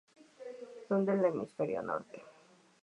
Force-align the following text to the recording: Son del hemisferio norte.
Son 0.87 1.01
del 1.05 1.23
hemisferio 1.27 1.79
norte. 1.83 2.19